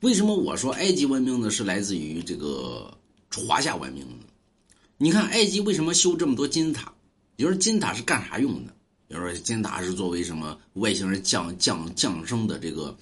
[0.00, 2.90] 为什么我说埃及文明呢是来自于这个
[3.46, 4.24] 华夏文明呢？
[4.96, 6.90] 你看埃及为什么修这么多金字塔？
[7.36, 8.74] 有人金字塔是干啥用的？
[9.08, 12.96] 有人说金字塔是作为什么外星人降降降生的这个，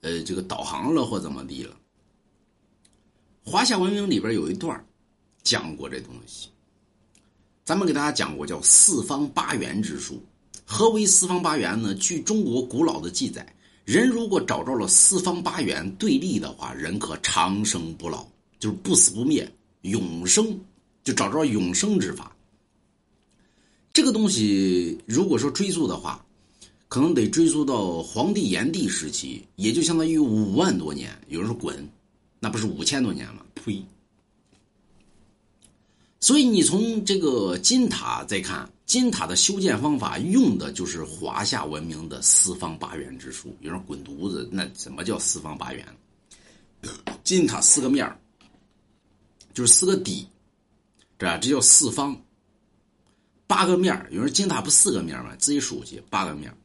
[0.00, 1.76] 呃，这个导航了或怎么地了？
[3.44, 4.82] 华夏文明里边有一段
[5.42, 6.48] 讲过这东西，
[7.62, 10.22] 咱们给大家讲过叫四方八元之术。
[10.64, 11.94] 何为四方八元呢？
[11.94, 13.46] 据中国古老的记载。
[13.86, 18.26] 人如果找着了四方八元对立的话，人可长生不老，
[18.58, 19.48] 就是不死不灭，
[19.82, 20.58] 永生，
[21.04, 22.34] 就找着永生之法。
[23.92, 26.26] 这个东西如果说追溯的话，
[26.88, 31.16] 可能得追溯到黄帝炎帝时期，也就相当于五万多年。
[31.28, 31.88] 有人说滚，
[32.40, 33.42] 那不是五千多年吗？
[33.54, 33.80] 呸！
[36.20, 38.68] 所以你从这个金塔再看。
[38.86, 43.52] 金塔的修建方法用的就是华夏文明的四方八元之术。
[43.60, 45.84] 有人滚犊子，那怎么叫四方八元？
[47.24, 48.08] 金塔四个面
[49.52, 50.24] 就是四个底，
[51.18, 52.16] 这这叫四方。
[53.48, 55.34] 八个面有人金塔不四个面吗？
[55.36, 56.56] 自己数去，八个面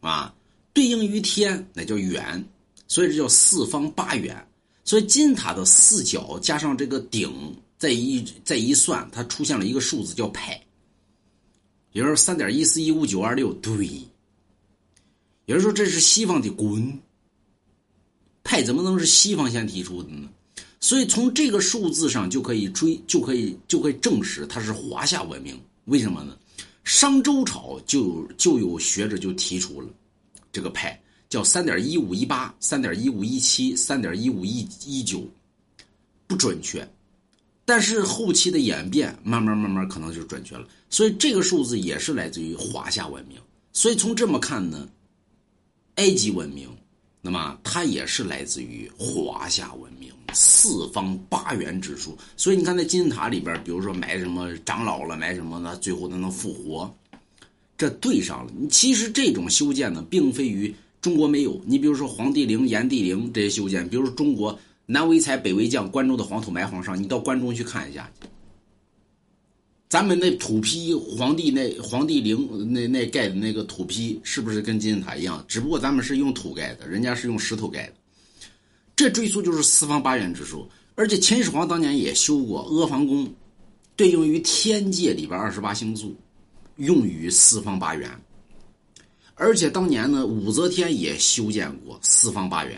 [0.00, 0.34] 啊，
[0.72, 2.44] 对应于天，那叫圆，
[2.88, 4.44] 所以这叫四方八元。
[4.84, 10.62] 所以金塔的四角加上这个顶，再一再一算，它出现了一个数字叫派。
[11.92, 13.88] 有人说三点一四一五九二六，对。
[15.46, 17.00] 有人说这是西方的滚
[18.44, 20.28] 派，怎么能是西方先提出的呢？
[20.78, 25.58] 所以从这个数字上就可以追，就可以就可以证实它是华夏文明。
[25.86, 26.36] 为什么呢？
[26.84, 29.88] 商周朝就就有学者就提出了
[30.52, 35.26] 这个派，叫三点一五一八、三点一五一七、三点一五一一九，
[36.26, 36.86] 不准确。
[37.64, 40.66] 但是后期的演变，慢慢慢慢可能就准确了。
[40.88, 43.38] 所以这个数字也是来自于华夏文明。
[43.72, 44.88] 所以从这么看呢，
[45.94, 46.68] 埃及文明，
[47.22, 52.18] 那么它也是来自于华夏文明四方八元之术。
[52.36, 55.76] 所以你看那金字塔里边，比如说埋什么长老了，埋什么呢？
[55.76, 56.92] 最后它能复活，
[57.78, 58.52] 这对上了。
[58.68, 61.60] 其实这种修建呢，并非于中国没有。
[61.64, 64.58] 你比如说黄帝陵、炎帝陵这些修建，比如说中国。
[64.92, 68.10] 南为才，北为将，关中的黄土埋皇上，你到关中去看一下。
[69.88, 75.44] 咱们那土坯，皇帝那皇帝陵那那盖的那个土坯，是不是跟金字塔一样？
[75.46, 77.92] 只不过咱们是用土盖的，人家是用石头盖的。
[78.96, 83.32] 这追溯就是四方八元之术，而且秦始皇当年也修过阿房宫，
[83.94, 86.16] 对应于天界里边二十八星宿，
[86.78, 88.10] 用于四方八元。
[89.36, 92.76] 而且当年呢，武则天也修建过四方八元，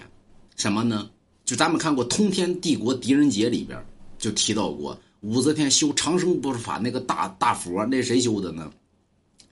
[0.57, 1.09] 什么呢？
[1.53, 3.79] 就咱们看过《通天帝国狄仁杰》里边
[4.17, 8.73] 就提到过武则天修长生不老法那个大大佛，那谁修的呢？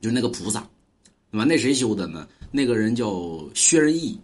[0.01, 0.67] 就是那个菩萨，
[1.31, 1.45] 对吧？
[1.45, 2.27] 那谁修的呢？
[2.51, 4.19] 那个人叫薛仁义，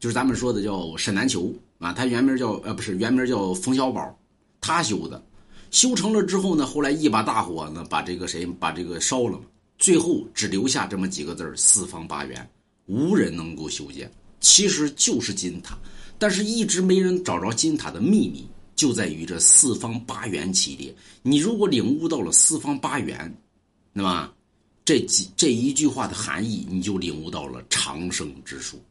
[0.00, 1.92] 就是咱们说的叫沈南球啊。
[1.92, 4.18] 他原名叫呃不是原名叫冯小宝，
[4.58, 5.22] 他修的。
[5.70, 9.44] 修成了之后呢，后来一把大火呢，把这个谁把这个烧了嘛。
[9.76, 12.48] 最后只留下这么几个字四方八元，
[12.86, 14.10] 无人能够修建，
[14.40, 15.78] 其实就是金塔。
[16.18, 20.94] 但是，一直没人找着金塔的秘密，就在于这四方八元系列。
[21.22, 23.32] 你如果领悟到了四方八元，
[23.92, 24.32] 那么
[24.84, 28.82] 这几这一句话的含义，你就领悟到了长生之术。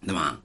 [0.00, 0.40] 那么，